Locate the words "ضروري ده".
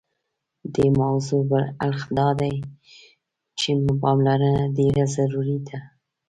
5.15-5.77